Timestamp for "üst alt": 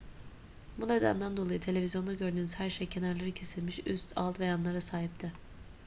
3.85-4.39